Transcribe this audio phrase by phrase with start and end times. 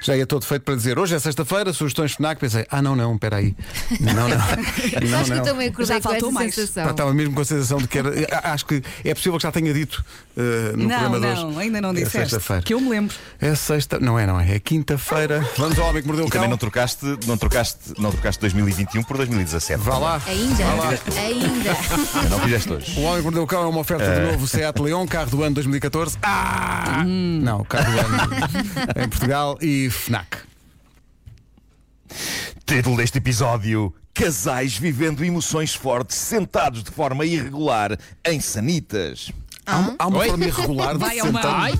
[0.00, 2.40] Já ia todo feito para dizer hoje é sexta-feira, sugestões FNAC.
[2.40, 3.54] Pensei, ah, não, não, espera aí.
[4.00, 4.28] Não, não.
[4.28, 5.44] não, Acho que eu não.
[5.44, 6.54] também acordei Já com faltou essa mais.
[6.54, 6.84] sensação.
[6.84, 8.10] Pá, Estava mesmo com a sensação de que era.
[8.44, 10.04] Acho que é possível que já tenha dito
[10.36, 11.58] eh, no Não, programa de não, hoje.
[11.60, 12.18] ainda não É disseste.
[12.18, 12.62] sexta-feira.
[12.62, 13.14] que eu me lembro.
[13.40, 13.98] É sexta.
[13.98, 14.54] Não é, não é.
[14.54, 15.46] É quinta-feira.
[15.56, 16.50] Vamos ao homem que mordeu o E também cão.
[16.50, 19.80] não trocaste, não trocaste, não trocaste 2021 por 2017.
[19.82, 20.22] Vá lá.
[20.26, 20.64] Ainda,
[21.18, 22.28] ainda.
[22.30, 22.98] Não fizeste hoje.
[22.98, 25.42] O Homem que Mordeu o Cão é uma oferta de novo Seat Leon, carro do
[25.42, 26.16] ano 2014.
[26.22, 27.02] Ah!
[27.06, 28.18] Não, carro do ano
[29.04, 30.38] em Portugal e FNAC.
[32.66, 39.30] Título deste episódio: Casais vivendo emoções fortes, sentados de forma irregular em sanitas.
[39.66, 41.70] Há, um- há uma forma irregular de Vai sentar.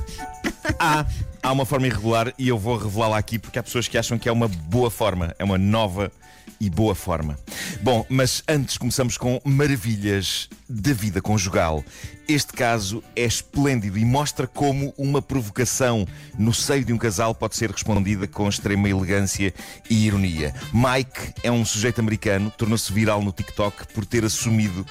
[0.78, 1.06] Há,
[1.42, 4.28] há uma forma irregular e eu vou revelá-la aqui porque há pessoas que acham que
[4.28, 6.12] é uma boa forma, é uma nova
[6.60, 7.38] e boa forma.
[7.82, 11.84] Bom, mas antes começamos com maravilhas da vida conjugal.
[12.28, 16.06] Este caso é esplêndido e mostra como uma provocação
[16.38, 19.54] no seio de um casal pode ser respondida com extrema elegância
[19.88, 20.54] e ironia.
[20.72, 24.84] Mike é um sujeito americano, tornou-se viral no TikTok por ter assumido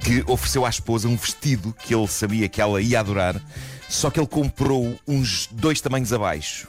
[0.00, 3.40] que ofereceu à esposa um vestido que ele sabia que ela ia adorar,
[3.88, 6.66] só que ele comprou uns dois tamanhos abaixo.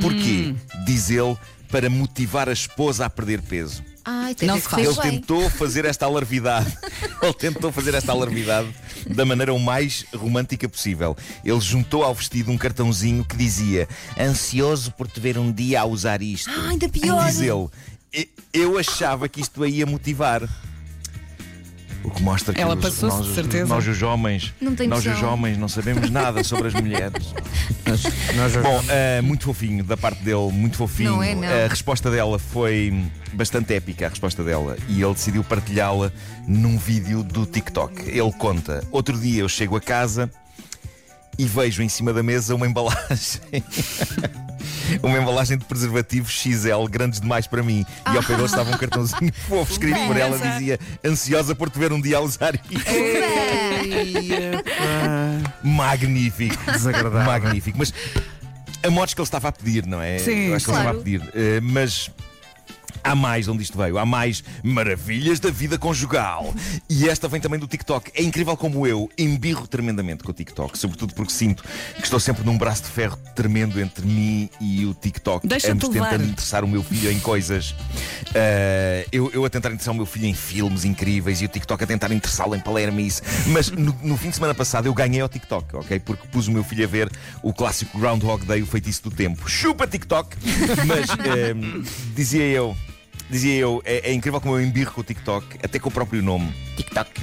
[0.00, 0.54] Porquê?
[0.84, 1.36] Diz ele,
[1.70, 3.82] para motivar a esposa a perder peso.
[4.04, 4.86] Ai, tem Não que se faz.
[4.86, 5.10] Ele bem.
[5.12, 6.70] tentou fazer esta alarvidade.
[7.22, 8.68] Ele tentou fazer esta alarvidade
[9.08, 11.16] da maneira o mais romântica possível.
[11.44, 13.88] Ele juntou ao vestido um cartãozinho que dizia:
[14.18, 16.50] Ansioso por te ver um dia a usar isto.
[16.50, 17.24] Ah, ainda pior.
[17.26, 17.68] Diz ele.
[18.12, 20.42] "E- Eu achava que isto a ia motivar.
[22.04, 23.66] O que mostra que Ela os- nós, de certeza.
[23.66, 24.52] nós os homens,
[24.86, 27.32] nós os homens não sabemos nada sobre as mulheres.
[28.36, 31.12] Nós Bom, eh, muito fofinho da parte dele, muito fofinho.
[31.12, 31.46] Não é, não.
[31.46, 32.92] A resposta dela foi
[33.32, 36.10] bastante épica, a resposta dela, e ele decidiu partilhá-la
[36.46, 38.02] num vídeo do TikTok.
[38.08, 40.30] Ele conta: Outro dia eu chego a casa
[41.38, 43.40] e vejo em cima da mesa uma embalagem.
[45.02, 47.84] Uma embalagem de preservativos XL grandes demais para mim.
[48.12, 50.38] E ao pé dele estava um cartãozinho fofo escrito por ela.
[50.38, 52.90] Dizia: Ansiosa por te ver um dia a usar isto.
[55.62, 56.70] Magnífico.
[56.70, 57.26] Desagradável.
[57.26, 57.78] Magnífico.
[57.78, 57.92] Mas
[58.82, 60.18] a modos que ele estava a pedir, não é?
[60.18, 60.98] Sim, Eu acho que ele claro.
[60.98, 61.22] estava a pedir.
[61.34, 62.10] Eh, mas.
[63.04, 66.54] Há mais de onde isto veio, há mais maravilhas da vida conjugal.
[66.88, 68.10] E esta vem também do TikTok.
[68.14, 71.62] É incrível como eu embirro tremendamente com o TikTok, sobretudo porque sinto
[71.96, 75.46] que estou sempre num braço de ferro tremendo entre mim e o TikTok.
[75.92, 76.10] Levar.
[76.10, 77.74] tentando interessar o meu filho em coisas.
[78.34, 81.84] Eh, eu, eu a tentar interessar o meu filho em filmes incríveis e o TikTok
[81.84, 83.22] a tentar interessá-lo em palermice.
[83.48, 86.00] Mas no, no fim de semana passado eu ganhei ao TikTok, ok?
[86.00, 87.10] Porque pus o meu filho a ver
[87.42, 89.48] o clássico Groundhog Day, o feitiço do tempo.
[89.48, 90.36] Chupa TikTok!
[90.86, 91.54] Mas eh,
[92.14, 92.76] dizia eu.
[93.30, 96.22] Dizia eu, é, é incrível como eu embirro com o TikTok, até com o próprio
[96.22, 96.54] nome.
[96.76, 97.22] TikTok.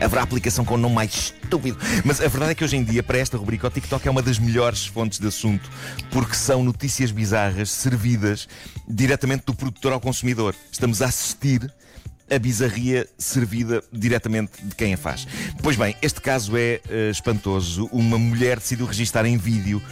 [0.00, 1.78] Haverá aplicação com o nome mais estúpido.
[2.04, 4.20] Mas a verdade é que hoje em dia, para esta rubrica, o TikTok é uma
[4.20, 5.70] das melhores fontes de assunto,
[6.10, 8.46] porque são notícias bizarras servidas
[8.86, 10.54] diretamente do produtor ao consumidor.
[10.70, 11.72] Estamos a assistir
[12.30, 15.26] a bizarria servida diretamente de quem a faz.
[15.62, 17.88] Pois bem, este caso é eh, espantoso.
[17.92, 19.82] Uma mulher decidiu registar em vídeo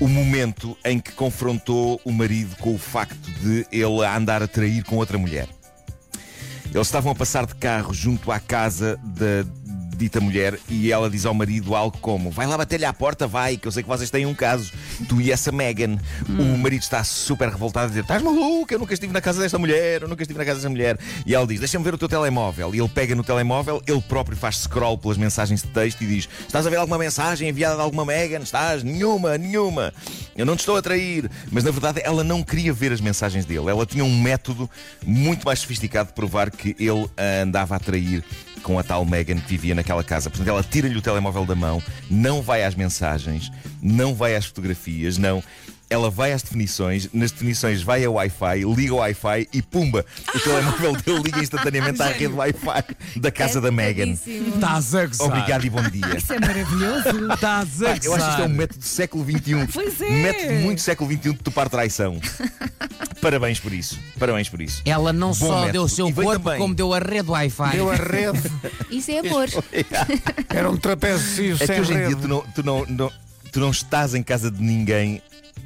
[0.00, 4.82] o momento em que confrontou o marido com o facto de ele andar a trair
[4.84, 5.48] com outra mulher.
[6.74, 9.44] Eles estavam a passar de carro junto à casa da
[9.94, 13.56] dita mulher e ela diz ao marido algo como: Vai lá bater-lhe à porta, vai,
[13.56, 14.72] que eu sei que vocês têm um caso,
[15.08, 15.98] tu e essa Megan.
[16.28, 18.72] O marido está super revoltado a dizer: Estás maluco?
[18.72, 20.98] Eu nunca estive na casa desta mulher, eu nunca estive na casa desta mulher.
[21.26, 22.74] E ela diz: Deixa-me ver o teu telemóvel.
[22.74, 26.28] E ele pega no telemóvel, ele próprio faz scroll pelas mensagens de texto e diz:
[26.46, 28.40] Estás a ver alguma mensagem enviada de alguma Megan?
[28.40, 28.82] Estás?
[28.82, 29.92] Nenhuma, nenhuma.
[30.36, 31.30] Eu não te estou a trair.
[31.50, 33.70] Mas na verdade ela não queria ver as mensagens dele.
[33.70, 34.68] Ela tinha um método
[35.04, 38.24] muito mais sofisticado de provar que ele a andava a trair
[38.64, 40.28] com a tal Megan que vivia naquela casa.
[40.28, 41.80] Portanto, ela tira-lhe o telemóvel da mão,
[42.10, 45.40] não vai às mensagens, não vai às fotografias, não.
[45.90, 50.04] Ela vai às definições, nas definições vai ao Wi-Fi, liga o Wi-Fi e pumba!
[50.34, 54.12] O telemóvel dele liga instantaneamente à rede Wi-Fi da casa da Megan.
[54.12, 55.26] Estás a gozar.
[55.28, 56.16] Obrigado e bom dia.
[56.16, 57.32] Isso é maravilhoso.
[57.34, 58.48] Estás a Ah, eu acho que isto é um gozar.
[58.48, 59.66] método do século XXI.
[59.72, 60.04] Pois é.
[60.06, 62.18] Um método muito século XXI de topar traição.
[63.24, 63.98] Parabéns por isso.
[64.18, 64.82] Parabéns por isso.
[64.84, 65.72] Ela não Bom só método.
[65.72, 67.70] deu o seu E corpo, também- como deu a rede Wi-Fi.
[67.72, 68.38] Deu a rede.
[68.90, 69.48] Isso é amor.
[70.54, 72.08] Era um trapézio É sem que hoje em rede.
[72.08, 73.12] dia tu não, tu, não, não-
[73.50, 75.22] tu não estás em casa de ninguém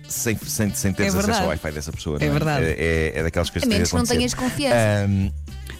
[0.08, 1.43] sem, sem, sem teres É acesso verdade.
[1.43, 2.19] ao Wi-Fi dessa pessoa.
[2.20, 2.64] É não verdade.
[2.64, 4.52] É, é, é daquelas coisas A menos que não têm tenhas acontecer.
[4.54, 5.04] confiança.
[5.04, 5.31] Ahm,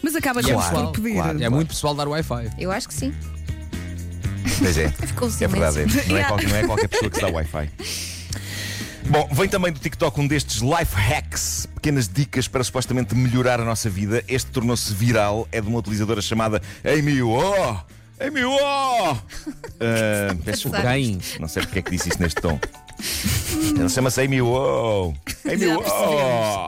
[0.03, 1.15] Mas acaba Claro, sempre por pedir.
[1.15, 1.43] claro.
[1.45, 2.51] É muito pessoal dar Wi-Fi.
[2.59, 3.15] Eu acho que sim.
[4.59, 4.89] pois é.
[5.07, 5.49] Ficou É silêncio.
[5.49, 5.87] verdade, é.
[5.87, 6.29] Não, é Yeah.
[6.29, 7.71] qualquer, não é qualquer pessoa que se dá Wi-Fi.
[9.11, 13.65] Bom, vem também do TikTok um destes life hacks, pequenas dicas para supostamente melhorar a
[13.65, 14.23] nossa vida.
[14.29, 17.77] Este tornou-se viral, é de uma utilizadora chamada Amy Oh!
[18.21, 19.17] Amy Oh!
[19.81, 20.69] Ah, peço?
[21.39, 22.59] Não sei porque é que disse isso neste tom.
[23.79, 25.15] Ela chama-se Amy Wow.
[25.47, 26.67] Amy Wow.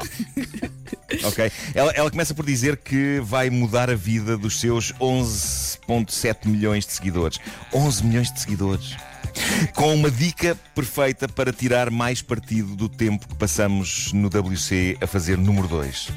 [1.24, 1.52] Ok.
[1.74, 6.92] Ela, ela começa por dizer que vai mudar a vida dos seus 11,7 milhões de
[6.92, 7.40] seguidores.
[7.74, 8.96] 11 milhões de seguidores.
[9.74, 15.06] Com uma dica perfeita para tirar mais partido do tempo que passamos no WC a
[15.06, 16.08] fazer número 2.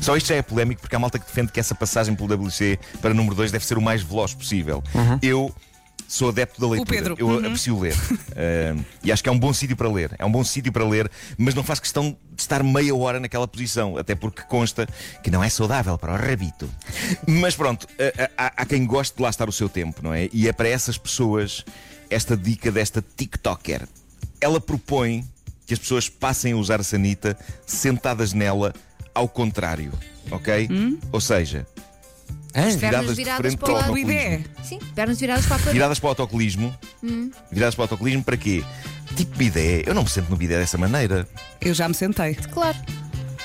[0.00, 2.78] Só isto já é polémico porque há malta que defende que essa passagem pelo WC
[3.00, 4.82] para número 2 deve ser o mais veloz possível.
[5.20, 5.54] Eu
[6.12, 6.98] sou adepto da leitura.
[6.98, 7.16] Pedro.
[7.18, 7.94] Eu aprecio ler.
[8.32, 10.16] Uh, e acho que é um bom sítio para ler.
[10.18, 13.46] É um bom sítio para ler, mas não faz questão de estar meia hora naquela
[13.46, 14.88] posição, até porque consta
[15.22, 16.68] que não é saudável para o rabito.
[17.26, 20.30] Mas pronto, uh, há, há quem goste de lá estar o seu tempo, não é?
[20.32, 21.62] E é para essas pessoas
[22.12, 23.88] esta dica desta TikToker.
[24.40, 25.24] Ela propõe
[25.66, 28.74] que as pessoas passem a usar a sanita sentadas nela
[29.14, 29.92] ao contrário,
[30.30, 30.68] ok?
[31.10, 31.66] Ou seja?
[32.52, 33.90] Pernas viradas de viradas frente para para o o lado.
[33.92, 34.44] O bidé.
[34.62, 35.72] Sim, pernas viradas para a parede.
[35.74, 36.78] Viradas para o autocolismo.
[37.50, 38.62] Viradas para o autocolismo para quê?
[39.16, 39.82] Tipo bidé.
[39.86, 41.26] Eu não me sento no bidé dessa maneira.
[41.60, 42.34] Eu já me sentei.
[42.34, 42.76] Claro.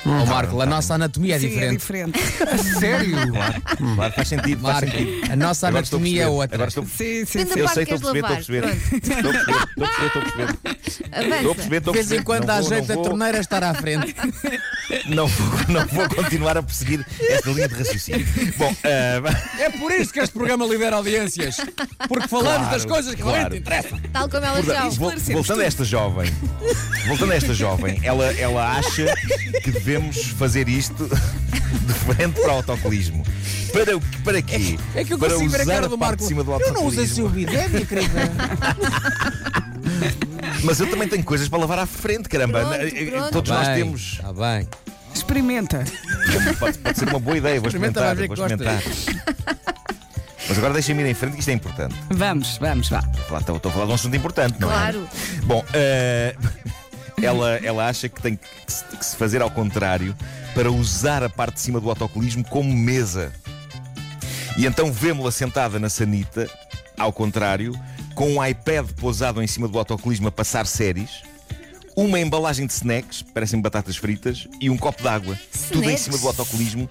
[0.07, 2.13] Ó Marco, a nossa anatomia é Sim, é diferente.
[2.13, 2.19] diferente.
[2.79, 3.31] Sério?
[3.31, 3.61] Claro,
[3.95, 4.61] claro faz sentido.
[4.61, 5.31] Faz Marco, sentido.
[5.31, 6.55] a nossa Agora anatomia é outra.
[6.55, 6.85] Agora estou...
[6.85, 7.59] Sim, sim, sim.
[7.59, 9.07] Eu sei, que estou a perceber, estou a perceber.
[9.17, 11.35] Estou a perceber, estou a perceber, estou a perceber.
[11.37, 14.15] Estou a perceber, De vez em quando há jeito a torneira estar à frente.
[15.09, 18.25] Não vou, não vou continuar a perseguir esta linha de raciocínio.
[18.57, 21.57] Bom, ah, É por isso que este programa lidera audiências.
[22.07, 23.37] Porque falamos Claro, das coisas que claro.
[23.37, 23.99] realmente interessam.
[24.13, 24.89] Tal como elas são.
[24.91, 26.31] vol- voltando a esta jovem,
[27.05, 29.13] voltando a esta jovem, ela, ela acha
[29.61, 29.96] que devemos
[30.37, 33.23] fazer isto de frente para o autocolismo.
[33.73, 34.77] Para, o- para quê?
[34.95, 36.21] É que eu para consigo ver a usar cara do parte Marco.
[36.23, 37.25] de cima do Eu não uso autocolismo.
[37.25, 38.13] o bidé, minha querida.
[40.63, 42.65] Mas eu também tenho coisas para lavar à frente, caramba.
[42.65, 43.31] Pronto, pronto.
[43.31, 44.01] Todos nós Bem, temos.
[44.13, 44.67] Está bem.
[45.13, 45.83] Experimenta.
[46.59, 48.37] Pode, pode ser uma boa ideia, vou Experimenta, experimentar.
[48.37, 48.83] Vou experimentar.
[50.49, 51.95] Mas agora deixem-me ir em frente, que isto é importante.
[52.09, 53.03] Vamos, vamos, vá.
[53.29, 54.73] Lá Estou, estou a falar de um assunto importante, não é?
[54.73, 55.09] Claro.
[55.43, 56.35] Bom, eh,
[57.21, 60.15] ela, ela acha que tem que se, que se fazer ao contrário
[60.53, 63.33] para usar a parte de cima do autocolismo como mesa.
[64.57, 66.49] E então vemos-la sentada na sanita,
[66.97, 67.73] ao contrário,
[68.15, 71.21] com um iPad pousado em cima do autocolismo a passar séries,
[71.95, 75.37] uma embalagem de snacks, parecem batatas fritas, e um copo de água.
[75.71, 76.87] Tudo em cima do autocolismo,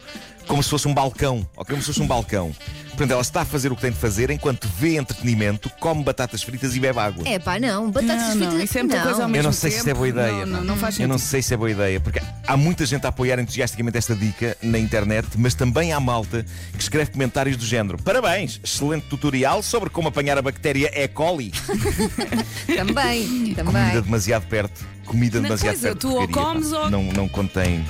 [0.46, 1.48] como se fosse um balcão.
[1.56, 2.54] Ok, como se fosse um balcão.
[2.96, 6.42] Portanto, ela está a fazer o que tem de fazer enquanto vê entretenimento, come batatas
[6.42, 7.28] fritas e bebe água.
[7.28, 7.90] É pá, não.
[7.90, 8.70] Batatas Não, não, fritas.
[8.70, 9.96] isso é muita coisa ao mesmo Eu não sei se é tempo.
[9.96, 10.46] boa ideia.
[10.46, 11.08] Não, não, não faz Eu sentido.
[11.10, 14.56] não sei se é boa ideia, porque há muita gente a apoiar entusiasticamente esta dica
[14.62, 19.90] na internet, mas também há malta que escreve comentários do género: Parabéns, excelente tutorial sobre
[19.90, 21.06] como apanhar a bactéria E.
[21.08, 21.52] coli.
[22.76, 23.26] Também.
[23.26, 24.00] Comida Também.
[24.02, 24.84] demasiado perto.
[25.04, 26.00] Comida Mas, demasiado pois é, perto.
[26.00, 27.84] tu ou comes ou- Não, não contém.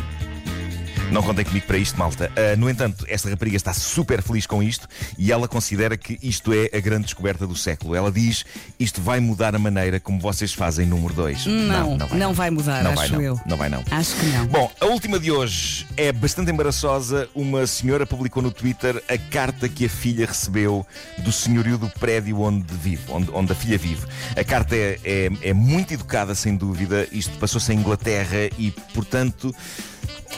[1.11, 2.31] Não contem comigo para isto, malta.
[2.37, 6.53] Ah, no entanto, esta rapariga está super feliz com isto e ela considera que isto
[6.53, 7.95] é a grande descoberta do século.
[7.95, 8.45] Ela diz:
[8.79, 11.47] isto vai mudar a maneira como vocês fazem número 2.
[11.47, 13.21] Não, não vai mudar, não acho vai, não.
[13.21, 13.41] eu.
[13.47, 13.85] Não vai, não.
[13.91, 14.47] Acho que não.
[14.47, 17.29] Bom, a última de hoje é bastante embaraçosa.
[17.35, 20.87] Uma senhora publicou no Twitter a carta que a filha recebeu
[21.19, 24.07] do senhorio do prédio onde vive, onde, onde a filha vive.
[24.37, 27.07] A carta é, é, é muito educada, sem dúvida.
[27.13, 29.55] Isto passou-se em Inglaterra e, portanto.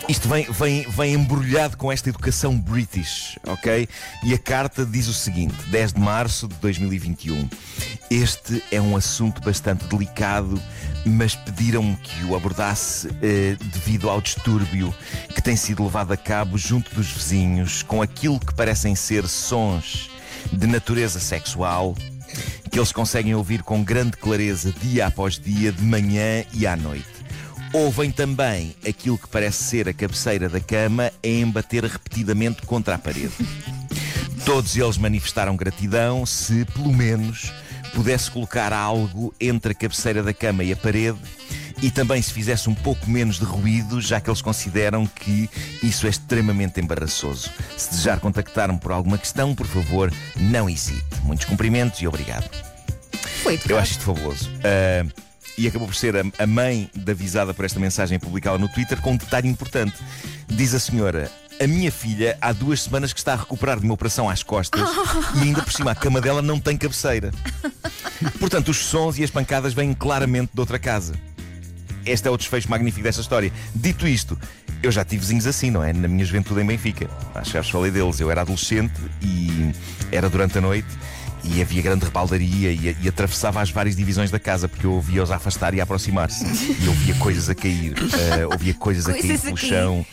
[0.08, 3.88] Isto vem, vem, vem embrulhado com esta educação british, ok?
[4.24, 7.48] E a carta diz o seguinte: 10 de março de 2021.
[8.10, 10.60] Este é um assunto bastante delicado,
[11.04, 14.94] mas pediram-me que o abordasse eh, devido ao distúrbio
[15.34, 20.10] que tem sido levado a cabo junto dos vizinhos com aquilo que parecem ser sons
[20.50, 21.94] de natureza sexual
[22.70, 27.17] que eles conseguem ouvir com grande clareza dia após dia, de manhã e à noite.
[27.72, 32.98] Ouvem também aquilo que parece ser a cabeceira da cama a embater repetidamente contra a
[32.98, 33.34] parede.
[34.44, 37.52] Todos eles manifestaram gratidão se, pelo menos,
[37.94, 41.18] pudesse colocar algo entre a cabeceira da cama e a parede
[41.82, 45.48] e também se fizesse um pouco menos de ruído, já que eles consideram que
[45.82, 47.50] isso é extremamente embaraçoso.
[47.76, 51.04] Se desejar contactar-me por alguma questão, por favor, não hesite.
[51.22, 52.48] Muitos cumprimentos e obrigado.
[53.42, 54.50] Foi Eu acho isto fabuloso.
[54.64, 55.06] Ah,
[55.58, 59.00] e acabou por ser a, a mãe da avisada por esta mensagem publicada no Twitter
[59.00, 59.96] com um detalhe importante.
[60.46, 61.30] Diz a senhora.
[61.60, 64.88] A minha filha há duas semanas que está a recuperar de uma operação às costas
[65.34, 67.32] e ainda por cima a cama dela não tem cabeceira.
[68.38, 71.14] Portanto, os sons e as pancadas vêm claramente de outra casa.
[72.06, 73.52] Este é o desfecho magnífico desta história.
[73.74, 74.38] Dito isto,
[74.80, 75.92] eu já tive vizinhos assim, não é?
[75.92, 77.10] Na minha juventude em Benfica.
[77.34, 78.20] Acho que já falei deles.
[78.20, 79.72] Eu era adolescente e
[80.12, 80.88] era durante a noite
[81.44, 85.30] e havia grande rebaldaria e, e atravessava as várias divisões da casa porque eu ouvia-os
[85.30, 86.44] a afastar e aproximar-se.
[86.82, 90.06] E ouvia coisas a cair, eh, ouvia coisas a cair pelo chão.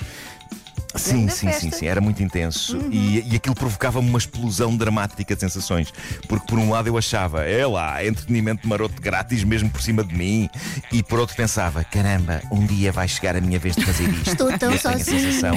[0.95, 1.65] Sim, sim, sim, festa.
[1.65, 1.71] Uhum.
[1.71, 5.93] sim, era muito intenso e, e aquilo provocava-me uma explosão dramática de sensações.
[6.27, 10.15] Porque por um lado eu achava, é lá, entretenimento maroto grátis mesmo por cima de
[10.15, 10.49] mim,
[10.91, 14.31] e por outro pensava, caramba, um dia vai chegar a minha vez de fazer isto.
[14.31, 15.55] Estou tão E eu tenho a sensação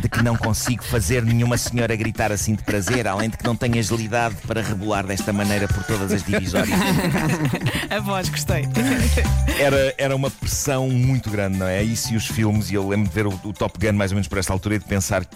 [0.00, 3.56] de que não consigo fazer nenhuma senhora gritar assim de prazer, além de que não
[3.56, 6.78] tenho agilidade para rebolar desta maneira por todas as divisórias.
[7.90, 8.64] A voz, gostei.
[9.58, 11.82] Era, era uma pressão muito grande, não é?
[11.82, 14.16] Isso e os filmes, e eu lembro de ver o, o Top Gun mais ou
[14.16, 15.26] menos por esta altura e de pensar.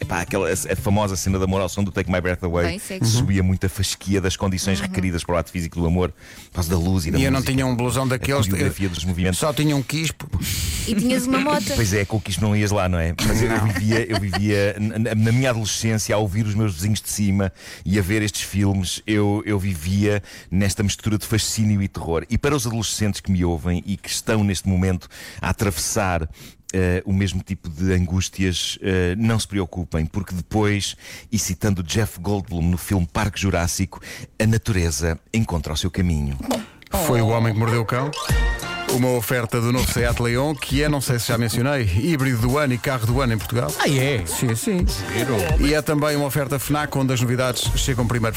[0.00, 2.80] Epá, aquela, a, a famosa cena de amor ao som do Take My Breath Away
[2.88, 6.12] Bem, subia muito a fasquia das condições requeridas para o ato físico do amor,
[6.46, 8.46] por causa da luz e da E eu não música, tinha um blusão a daqueles.
[8.48, 9.38] coreografia dos movimentos.
[9.38, 10.28] Só tinha um quispo.
[10.88, 11.72] E tinhas uma moto.
[11.76, 13.14] Pois é, com o que isto não ias lá, não é?
[13.24, 17.00] Mas eu, eu vivia, eu vivia na, na minha adolescência a ouvir os meus vizinhos
[17.00, 17.52] de cima
[17.84, 22.24] e a ver estes filmes, eu, eu vivia nesta mistura de fascínio e terror.
[22.28, 25.06] E para os adolescentes que me ouvem e que estão neste momento
[25.40, 26.28] a atravessar.
[26.72, 30.96] Eh, o mesmo tipo de angústias, eh, não se preocupem, porque depois,
[31.30, 34.00] e citando Jeff Goldblum no filme Parque Jurássico,
[34.40, 36.36] a natureza encontra o seu caminho.
[37.06, 38.10] Foi o homem que mordeu o cão.
[38.92, 42.58] Uma oferta do novo Seat Leon, que é, não sei se já mencionei, híbrido do
[42.58, 43.72] ano e carro do ano em Portugal.
[43.78, 44.22] Ah, é?
[44.26, 44.86] Sim, sim.
[45.60, 48.30] E é também uma oferta FNAC onde as novidades chegam primeiro.